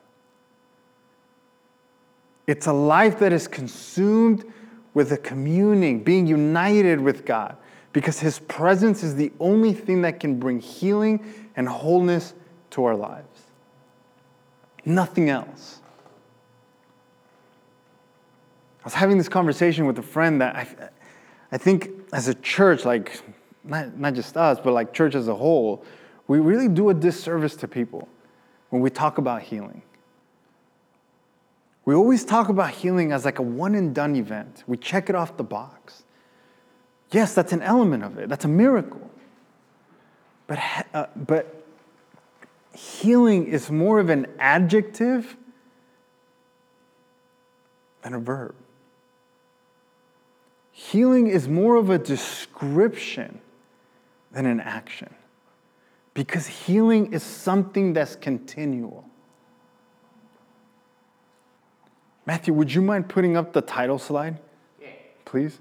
[2.45, 4.45] It's a life that is consumed
[4.93, 7.55] with a communing, being united with God,
[7.93, 12.33] because His presence is the only thing that can bring healing and wholeness
[12.71, 13.30] to our lives.
[14.85, 15.81] Nothing else.
[18.81, 20.67] I was having this conversation with a friend that I,
[21.51, 23.21] I think as a church, like
[23.63, 25.85] not, not just us, but like church as a whole,
[26.27, 28.07] we really do a disservice to people
[28.69, 29.83] when we talk about healing.
[31.85, 34.63] We always talk about healing as like a one and done event.
[34.65, 36.03] We check it off the box.
[37.11, 39.09] Yes, that's an element of it, that's a miracle.
[40.47, 40.59] But,
[40.93, 41.60] uh, but
[42.73, 45.35] healing is more of an adjective
[48.01, 48.55] than a verb.
[50.71, 53.39] Healing is more of a description
[54.31, 55.13] than an action
[56.13, 59.05] because healing is something that's continual.
[62.25, 64.39] Matthew, would you mind putting up the title slide?
[64.81, 64.89] Yeah.
[65.25, 65.59] Please.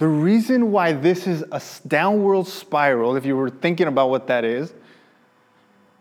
[0.00, 4.46] The reason why this is a downward spiral, if you were thinking about what that
[4.46, 4.72] is,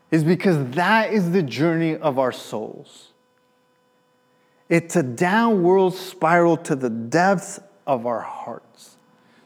[0.10, 3.10] is because that is the journey of our souls.
[4.70, 8.96] It's a downward spiral to the depths of our hearts,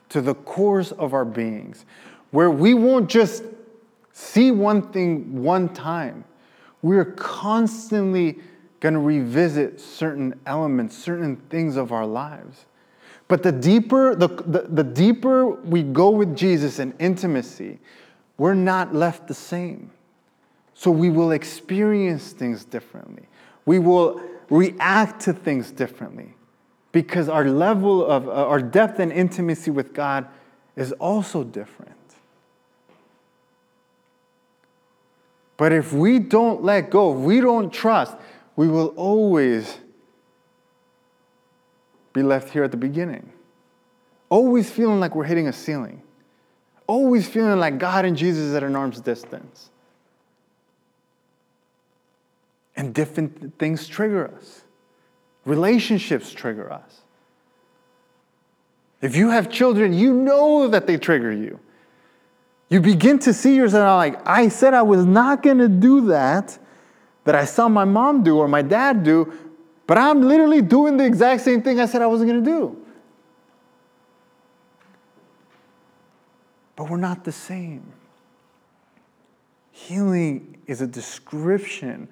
[0.09, 1.83] to the cores of our beings,
[2.29, 3.43] where we won't just
[4.11, 6.25] see one thing one time.
[6.83, 8.37] We're constantly
[8.81, 12.67] going to revisit certain elements, certain things of our lives.
[13.33, 17.79] But the deeper, the, the, the deeper we go with Jesus in intimacy,
[18.37, 19.89] we're not left the same.
[20.75, 23.23] So we will experience things differently.
[23.65, 24.21] We will
[24.51, 26.35] react to things differently
[26.91, 30.27] because our level of, uh, our depth and intimacy with God
[30.75, 31.97] is also different.
[35.57, 38.15] But if we don't let go, if we don't trust,
[38.55, 39.79] we will always
[42.13, 43.31] be left here at the beginning.
[44.29, 46.01] Always feeling like we're hitting a ceiling.
[46.87, 49.69] Always feeling like God and Jesus is at an arm's distance.
[52.75, 54.61] And different things trigger us.
[55.45, 57.01] Relationships trigger us.
[59.01, 61.59] If you have children, you know that they trigger you.
[62.69, 66.57] You begin to see yourself like, I said I was not going to do that,
[67.25, 69.31] that I saw my mom do or my dad do,
[69.85, 72.77] but I'm literally doing the exact same thing I said I wasn't going to do.
[76.75, 77.83] But we're not the same.
[79.71, 82.07] Healing is a description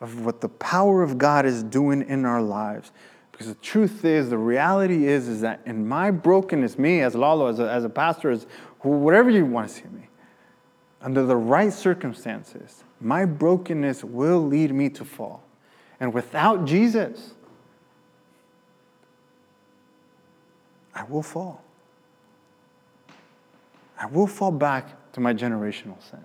[0.00, 2.92] of what the power of God is doing in our lives.
[3.32, 7.46] Because the truth is, the reality is, is that in my brokenness, me as Lalo,
[7.46, 8.46] as a, as a pastor, as
[8.80, 10.08] whatever you want to see me,
[11.00, 15.42] under the right circumstances, my brokenness will lead me to fall.
[16.00, 17.34] And without Jesus,
[20.94, 21.62] I will fall.
[23.98, 26.24] I will fall back to my generational sin.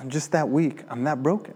[0.00, 0.82] I'm just that weak.
[0.88, 1.54] I'm that broken.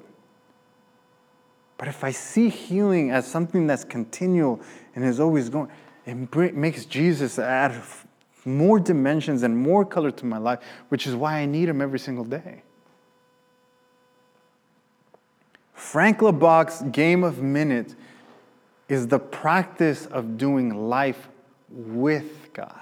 [1.76, 4.61] But if I see healing as something that's continual
[4.95, 5.68] and is always going,
[6.07, 7.83] it makes Jesus add
[8.45, 11.99] more dimensions and more color to my life, which is why I need him every
[11.99, 12.62] single day.
[15.81, 17.97] Frank Laubach's game of minutes
[18.89, 21.28] is the practice of doing life
[21.68, 22.78] with God.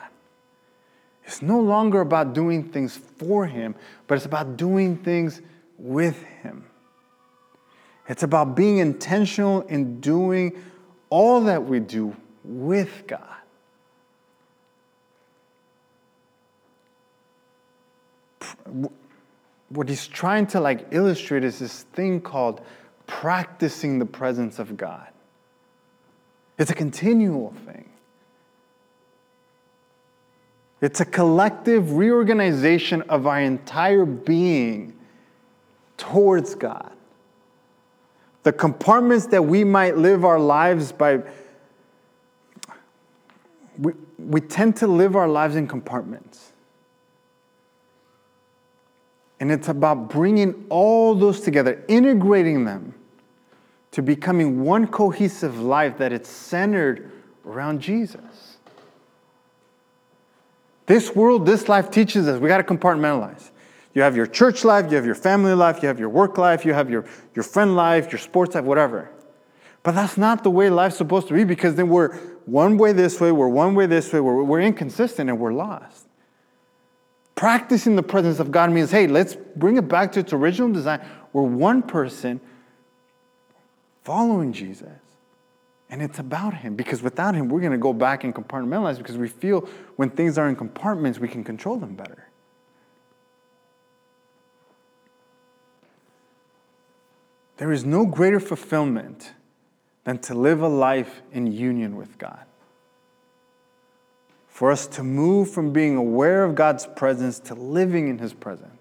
[1.25, 3.77] It's no longer about doing things for Him,
[4.09, 5.41] but it's about doing things
[5.79, 6.67] with Him.
[8.09, 10.61] It's about being intentional in doing
[11.09, 13.23] all that we do with God.
[19.71, 22.61] What he's trying to like illustrate is this thing called
[23.09, 25.09] practicing the presence of God.
[26.57, 27.89] It's a continual thing.
[30.81, 34.95] It's a collective reorganization of our entire being
[35.97, 36.93] towards God.
[38.45, 41.23] The compartments that we might live our lives by,
[43.79, 46.53] we, we tend to live our lives in compartments.
[49.41, 52.95] And it's about bringing all those together, integrating them
[53.93, 57.11] to becoming one cohesive life that it's centered
[57.47, 58.59] around Jesus.
[60.87, 63.51] This world, this life teaches us we got to compartmentalize.
[63.95, 66.65] You have your church life, you have your family life, you have your work life,
[66.65, 69.11] you have your, your friend life, your sports life, whatever.
[69.83, 72.15] But that's not the way life's supposed to be because then we're
[72.47, 76.07] one way this way, we're one way this way, we're, we're inconsistent and we're lost.
[77.35, 81.01] Practicing the presence of God means, hey, let's bring it back to its original design.
[81.33, 82.41] We're one person
[84.09, 84.89] following Jesus.
[85.91, 89.19] And it's about Him because without Him, we're going to go back and compartmentalize because
[89.19, 92.27] we feel when things are in compartments, we can control them better.
[97.59, 99.33] There is no greater fulfillment
[100.05, 102.47] than to live a life in union with God.
[104.47, 108.78] For us to move from being aware of God's presence to living in His presence.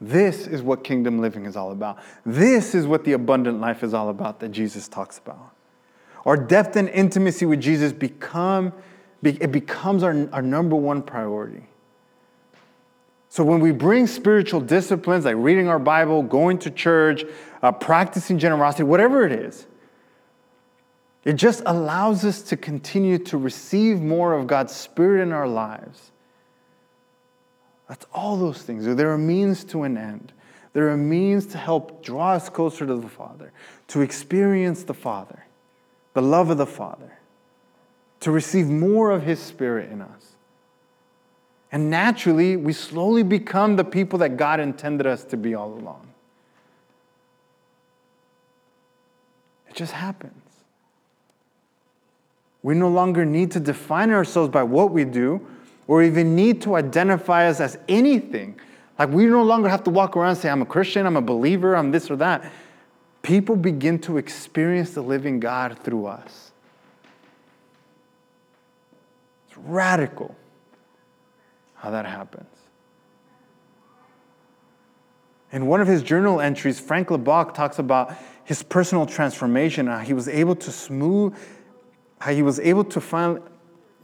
[0.00, 1.98] This is what kingdom living is all about.
[2.24, 5.52] This is what the abundant life is all about that Jesus talks about.
[6.26, 8.72] Our depth and intimacy with Jesus become,
[9.22, 11.62] it becomes our, our number one priority.
[13.28, 17.24] So when we bring spiritual disciplines like reading our Bible, going to church,
[17.62, 19.66] uh, practicing generosity, whatever it is,
[21.24, 26.12] it just allows us to continue to receive more of God's Spirit in our lives.
[27.88, 28.84] That's all those things.
[28.84, 30.32] They're a means to an end.
[30.72, 33.52] They're a means to help draw us closer to the Father,
[33.88, 35.46] to experience the Father
[36.16, 37.18] the love of the Father,
[38.20, 40.36] to receive more of His Spirit in us.
[41.70, 46.08] And naturally, we slowly become the people that God intended us to be all along.
[49.68, 50.42] It just happens.
[52.62, 55.46] We no longer need to define ourselves by what we do
[55.88, 58.58] or even need to identify us as anything.
[58.98, 61.22] Like we no longer have to walk around and say, I'm a Christian, I'm a
[61.22, 62.50] believer, I'm this or that
[63.26, 66.52] people begin to experience the living God through us.
[69.48, 70.36] It's radical
[71.74, 72.46] how that happens.
[75.50, 78.14] In one of his journal entries, Frank Laubach talks about
[78.44, 81.36] his personal transformation, how he was able to smooth,
[82.20, 83.40] how he was able to finally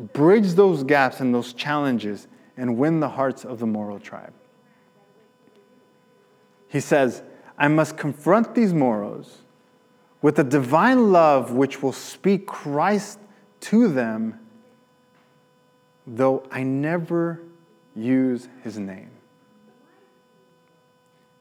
[0.03, 2.26] bridge those gaps and those challenges
[2.57, 4.32] and win the hearts of the Moro tribe.
[6.68, 7.22] He says,
[7.59, 9.38] I must confront these Moros
[10.22, 13.18] with a divine love which will speak Christ
[13.61, 14.40] to them,
[16.07, 17.40] though I never
[17.94, 19.11] use his name.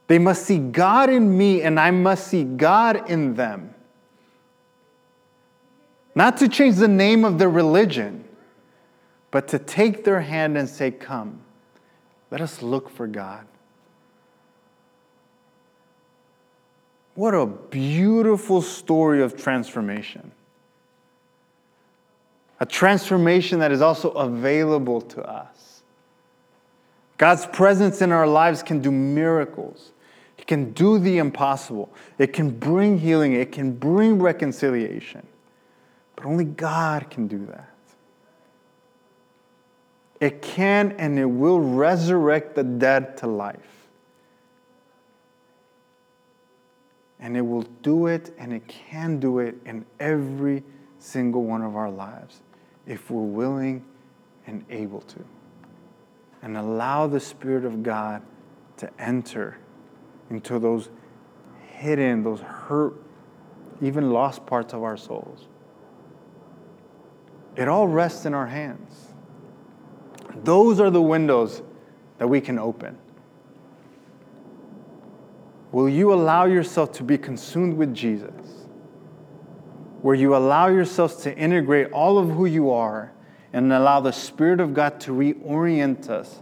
[0.08, 3.74] They must see God in me, and I must see God in them.
[6.14, 8.26] Not to change the name of their religion,
[9.32, 11.40] but to take their hand and say, Come,
[12.30, 13.46] Let us look for God.
[17.16, 20.32] What a beautiful story of transformation.
[22.60, 25.82] A transformation that is also available to us.
[27.18, 29.92] God's presence in our lives can do miracles.
[30.38, 31.92] It can do the impossible.
[32.18, 33.34] It can bring healing.
[33.34, 35.26] It can bring reconciliation.
[36.16, 37.71] But only God can do that.
[40.22, 43.58] It can and it will resurrect the dead to life.
[47.20, 50.64] And it will do it and it can do it in every
[51.00, 52.42] single one of our lives
[52.86, 53.84] if we're willing
[54.46, 55.26] and able to.
[56.44, 58.22] And allow the Spirit of God
[58.78, 59.58] to enter
[60.30, 60.90] into those
[61.68, 62.94] hidden, those hurt,
[63.82, 65.48] even lost parts of our souls.
[67.56, 69.11] It all rests in our hands.
[70.44, 71.62] Those are the windows
[72.18, 72.98] that we can open.
[75.72, 78.68] Will you allow yourself to be consumed with Jesus?
[80.02, 83.14] Where you allow yourselves to integrate all of who you are
[83.54, 86.42] and allow the Spirit of God to reorient us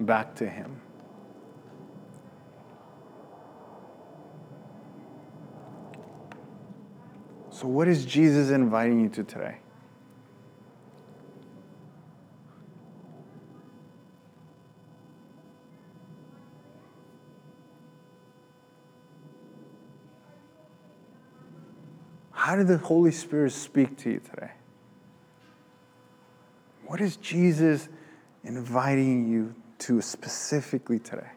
[0.00, 0.80] back to Him.
[7.50, 9.61] So, what is Jesus inviting you to today?
[22.52, 24.50] How did the Holy Spirit speak to you today?
[26.84, 27.88] What is Jesus
[28.44, 31.30] inviting you to specifically today?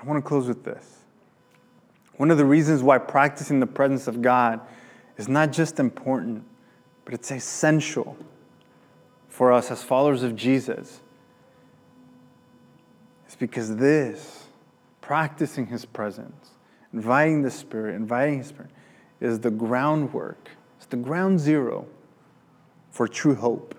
[0.00, 0.98] I want to close with this.
[2.16, 4.60] One of the reasons why practicing the presence of God
[5.16, 6.44] is not just important,
[7.04, 8.16] but it's essential
[9.28, 11.00] for us as followers of Jesus
[13.28, 14.45] is because this
[15.06, 16.50] practicing His presence,
[16.92, 18.72] inviting the Spirit, inviting His Spirit,
[19.20, 21.86] is the groundwork, it's the ground zero
[22.90, 23.76] for true hope.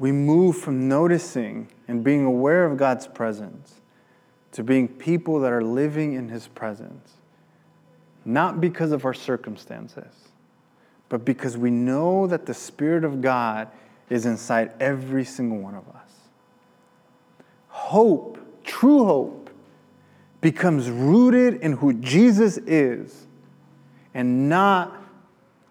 [0.00, 3.82] We move from noticing and being aware of God's presence
[4.52, 7.16] to being people that are living in His presence,
[8.24, 10.30] not because of our circumstances,
[11.10, 13.68] but because we know that the Spirit of God
[14.08, 16.03] is inside every single one of us
[17.74, 19.50] hope, true hope,
[20.40, 23.26] becomes rooted in who Jesus is
[24.14, 24.96] and not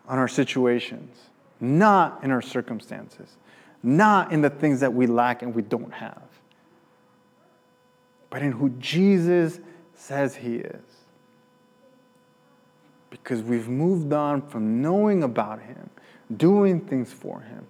[0.06, 1.16] on our situations,
[1.62, 3.38] not in our circumstances,
[3.82, 6.28] not in the things that we lack and we don't have,
[8.30, 9.62] but in who Jesus
[9.96, 10.84] says He is.
[13.12, 15.90] Because we've moved on from knowing about Him,
[16.36, 17.66] doing things for Him,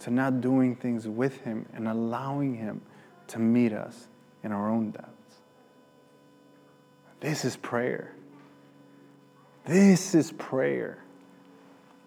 [0.00, 2.82] to not doing things with Him and allowing Him
[3.28, 4.06] to meet us
[4.42, 5.10] in our own depths.
[7.20, 8.12] This is prayer.
[9.64, 10.98] This is prayer.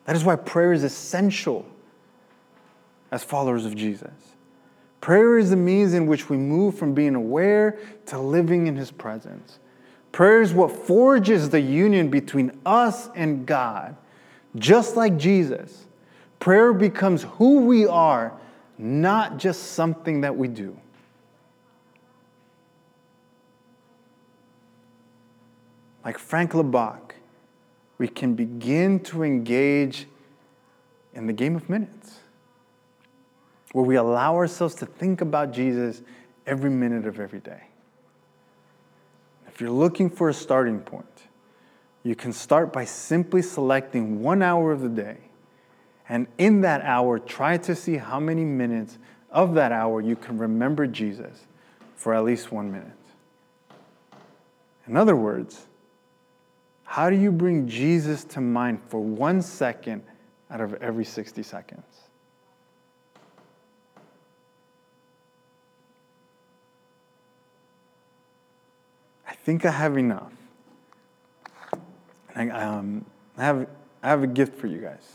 [0.06, 1.66] That is why prayer is essential
[3.12, 4.12] as followers of Jesus.
[5.02, 8.92] Prayer is the means in which we move from being aware to living in His
[8.92, 9.60] presence.
[10.12, 13.96] Prayer is what forges the union between us and God.
[14.56, 15.86] Just like Jesus,
[16.40, 18.34] prayer becomes who we are,
[18.78, 20.78] not just something that we do.
[26.10, 27.12] Like Frank Laubach,
[28.00, 30.08] we can begin to engage
[31.14, 32.22] in the game of minutes,
[33.74, 36.02] where we allow ourselves to think about Jesus
[36.48, 37.62] every minute of every day.
[39.48, 41.06] If you're looking for a starting point,
[42.02, 45.18] you can start by simply selecting one hour of the day.
[46.10, 48.98] And in that hour, try to see how many minutes
[49.30, 51.46] of that hour you can remember Jesus
[51.96, 52.94] for at least one minute.
[54.88, 55.68] In other words,
[56.90, 60.02] how do you bring Jesus to mind for one second
[60.50, 61.86] out of every 60 seconds?
[69.28, 70.34] I think I have enough.
[72.36, 73.06] I, um,
[73.38, 73.68] I, have,
[74.02, 75.08] I have a gift for you guys.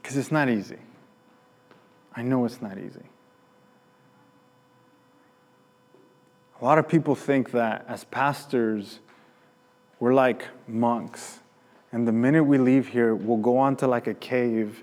[0.00, 0.78] Because it's not easy.
[2.14, 3.02] I know it's not easy.
[6.66, 8.98] Lot of people think that as pastors,
[10.00, 11.38] we're like monks.
[11.92, 14.82] And the minute we leave here, we'll go on to like a cave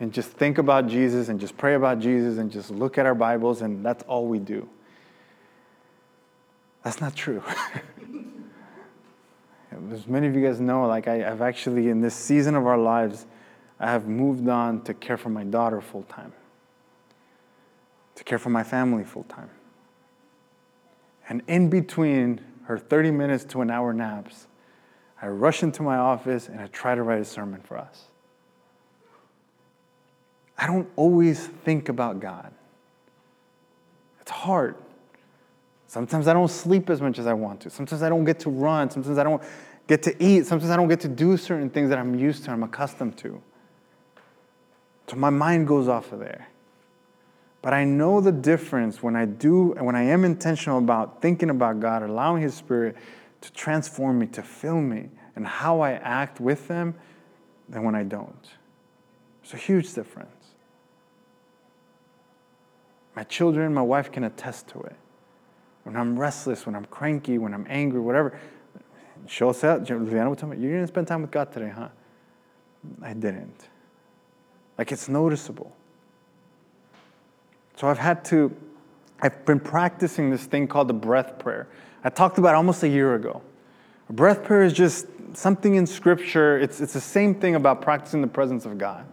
[0.00, 3.14] and just think about Jesus and just pray about Jesus and just look at our
[3.14, 4.66] Bibles, and that's all we do.
[6.82, 7.42] That's not true.
[9.92, 12.78] As many of you guys know, like I, have actually, in this season of our
[12.78, 13.26] lives,
[13.78, 16.32] I have moved on to care for my daughter full time,
[18.14, 19.50] to care for my family full time.
[21.30, 24.48] And in between her 30 minutes to an hour naps,
[25.22, 28.06] I rush into my office and I try to write a sermon for us.
[30.58, 32.52] I don't always think about God.
[34.20, 34.74] It's hard.
[35.86, 37.70] Sometimes I don't sleep as much as I want to.
[37.70, 38.90] Sometimes I don't get to run.
[38.90, 39.42] Sometimes I don't
[39.86, 40.46] get to eat.
[40.46, 43.40] Sometimes I don't get to do certain things that I'm used to, I'm accustomed to.
[45.06, 46.48] So my mind goes off of there.
[47.62, 51.80] But I know the difference when I do, when I am intentional about thinking about
[51.80, 52.96] God, allowing His Spirit
[53.42, 56.94] to transform me, to fill me, and how I act with them,
[57.68, 58.48] than when I don't.
[59.42, 60.30] It's a huge difference.
[63.14, 64.96] My children, my wife can attest to it
[65.84, 68.38] when I'm restless, when I'm cranky, when I'm angry, whatever,
[69.26, 71.88] she'll say, Liana will tell me, You didn't spend time with God today, huh?
[73.02, 73.68] I didn't.
[74.78, 75.76] Like it's noticeable.
[77.80, 78.54] So I've had to,
[79.22, 81.66] I've been practicing this thing called the breath prayer.
[82.04, 83.40] I talked about almost a year ago.
[84.10, 86.58] A breath prayer is just something in scripture.
[86.58, 89.06] It's, it's the same thing about practicing the presence of God.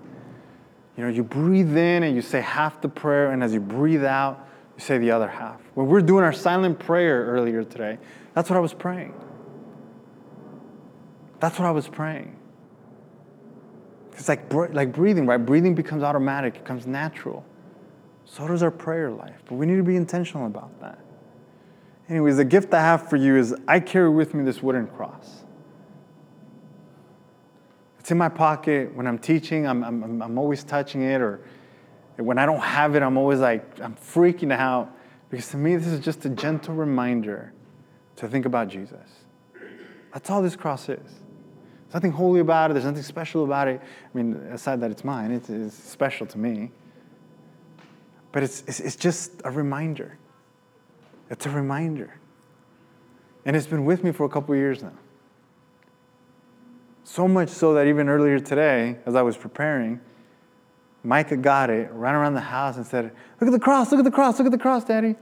[0.97, 4.03] You know, you breathe in and you say half the prayer, and as you breathe
[4.03, 4.45] out,
[4.77, 5.61] you say the other half.
[5.75, 7.97] When we're doing our silent prayer earlier today,
[8.33, 9.13] that's what I was praying.
[11.39, 12.35] That's what I was praying.
[14.11, 15.37] It's like, like breathing, right?
[15.37, 17.45] Breathing becomes automatic, it becomes natural.
[18.29, 19.41] So does our prayer life.
[19.45, 20.99] But we need to be intentional about that.
[22.09, 25.43] Anyways, the gift I have for you is I carry with me this wooden cross.
[27.99, 28.93] It's in my pocket.
[28.93, 31.41] When I'm teaching, I'm, I'm, I'm always touching it, or
[32.17, 34.93] when I don't have it, I'm always like, I'm freaking out
[35.29, 37.53] because to me, this is just a gentle reminder
[38.17, 39.09] to think about Jesus.
[40.13, 40.99] That's all this cross is.
[40.99, 43.81] There's nothing holy about it, there's nothing special about it.
[43.81, 46.71] I mean, aside that it's mine, it's, it's special to me.
[48.31, 50.17] But it's, it's, it's just a reminder.
[51.29, 52.19] It's a reminder.
[53.45, 54.93] And it's been with me for a couple years now.
[57.03, 60.01] So much so that even earlier today, as I was preparing,
[61.03, 63.05] Micah got it, ran around the house and said,
[63.39, 65.15] Look at the cross, look at the cross, look at the cross, Daddy.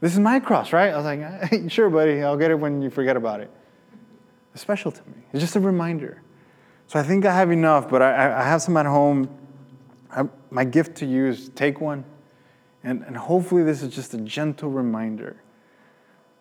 [0.00, 0.92] This is my cross, right?
[0.92, 3.50] I was like, Sure, buddy, I'll get it when you forget about it.
[4.52, 5.24] It's special to me.
[5.32, 6.20] It's just a reminder.
[6.86, 9.28] So I think I have enough, but I, I have some at home.
[10.14, 12.04] I, my gift to you is take one,
[12.82, 15.36] and, and hopefully, this is just a gentle reminder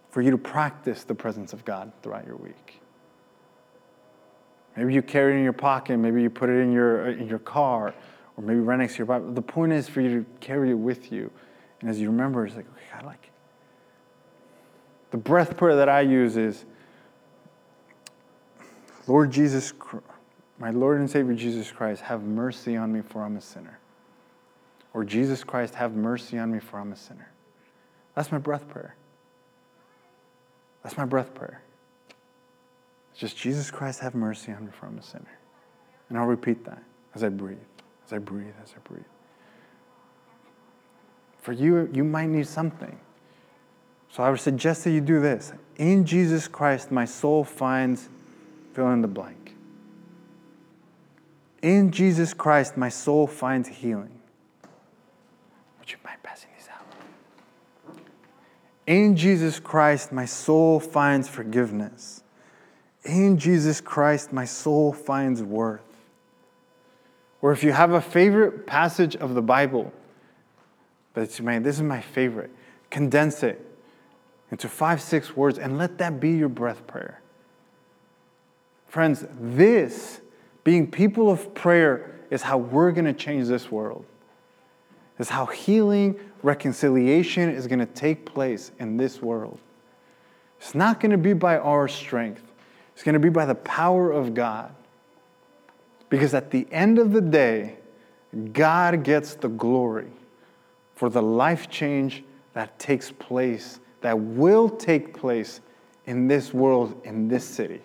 [0.10, 2.82] for you to practice the presence of God throughout your week.
[4.76, 7.28] Maybe you carry it in your pocket, maybe you put it in your, uh, in
[7.28, 7.94] your car
[8.36, 9.32] or maybe right next to your Bible.
[9.32, 11.32] The point is for you to carry it with you.
[11.82, 13.32] And as you remember, it's like, okay, I like it.
[15.12, 16.66] The breath prayer that I use is
[19.06, 19.72] Lord Jesus,
[20.64, 23.80] my Lord and Savior Jesus Christ, have mercy on me for I'm a sinner.
[24.94, 27.30] Or Jesus Christ, have mercy on me for I'm a sinner.
[28.16, 28.96] That's my breath prayer.
[30.82, 31.62] That's my breath prayer.
[33.12, 35.38] It's just Jesus Christ, have mercy on me for I'm a sinner.
[36.08, 36.82] And I'll repeat that
[37.14, 37.58] as I breathe
[38.06, 39.04] as I breathe, as I breathe.
[41.42, 42.98] For you, you might need something.
[44.10, 45.52] So I would suggest that you do this.
[45.76, 48.08] In Jesus Christ, my soul finds
[48.74, 49.43] fill in the blank.
[51.64, 54.20] In Jesus Christ, my soul finds healing.
[55.80, 57.98] Would you mind passing these out?
[58.86, 62.22] In Jesus Christ, my soul finds forgiveness.
[63.06, 65.82] In Jesus Christ, my soul finds worth.
[67.42, 69.94] Or if you have a favorite passage of the Bible,
[71.14, 72.52] that's man, this is my favorite,
[72.90, 73.66] condense it
[74.52, 77.22] into five, six words and let that be your breath prayer.
[78.88, 80.20] Friends, this,
[80.64, 84.06] being people of prayer, is how we're going to change this world.
[85.20, 89.60] Is how healing, reconciliation is going to take place in this world.
[90.60, 92.42] It's not going to be by our strength,
[92.94, 94.74] it's going to be by the power of God.
[96.10, 97.78] Because at the end of the day,
[98.52, 100.12] God gets the glory
[100.96, 105.62] for the life change that takes place, that will take place
[106.06, 107.82] in this world, in this city.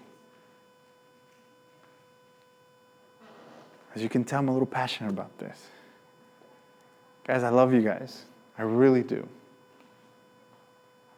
[3.99, 5.61] As you can tell, I'm a little passionate about this.
[7.25, 8.27] Guys, I love you guys.
[8.57, 9.27] I really do.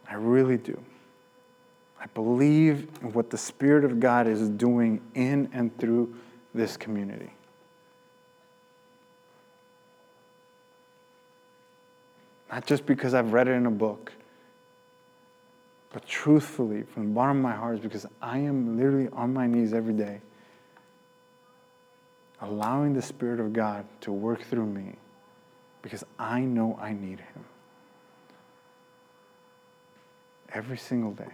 [0.09, 0.83] I really do.
[2.01, 6.15] I believe in what the Spirit of God is doing in and through
[6.55, 7.31] this community.
[12.51, 14.11] Not just because I've read it in a book,
[15.93, 19.47] But truthfully, from the bottom of my heart, is because I am literally on my
[19.47, 20.23] knees every day,
[22.43, 24.95] allowing the Spirit of God to work through me
[25.83, 27.45] because I know I need Him
[30.53, 31.25] every single day.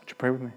[0.00, 0.50] Would you pray with me?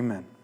[0.00, 0.39] Amen.